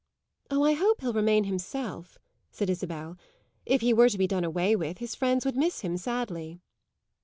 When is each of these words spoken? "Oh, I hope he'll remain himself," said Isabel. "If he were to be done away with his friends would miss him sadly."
"Oh, 0.49 0.63
I 0.63 0.73
hope 0.73 1.01
he'll 1.01 1.13
remain 1.13 1.43
himself," 1.43 2.17
said 2.49 2.71
Isabel. 2.71 3.17
"If 3.67 3.81
he 3.81 3.93
were 3.93 4.09
to 4.09 4.17
be 4.17 4.25
done 4.25 4.43
away 4.43 4.75
with 4.75 4.97
his 4.97 5.13
friends 5.13 5.45
would 5.45 5.55
miss 5.55 5.81
him 5.81 5.95
sadly." 5.95 6.57